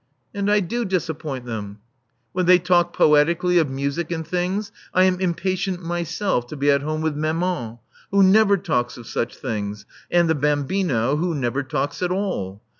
And 0.33 0.49
I 0.49 0.61
do 0.61 0.83
disappoint 0.83 1.45
them. 1.45 1.77
When 2.31 2.47
they 2.47 2.57
talk 2.57 2.91
poetically 2.91 3.59
of 3.59 3.69
music 3.69 4.09
and 4.11 4.27
things, 4.27 4.71
I 4.95 5.03
am 5.03 5.19
impatient 5.19 5.83
myself 5.83 6.47
to 6.47 6.57
be 6.57 6.71
at 6.71 6.81
home 6.81 7.01
with 7.01 7.15
nianian^ 7.15 7.77
who 8.09 8.23
never 8.23 8.57
talks 8.57 8.97
of 8.97 9.05
such 9.05 9.35
things, 9.37 9.85
and 10.09 10.27
the 10.27 10.33
bambino^ 10.33 11.19
[who 11.19 11.35
never 11.35 11.61
talks 11.61 12.01
at 12.01 12.09
all. 12.11 12.63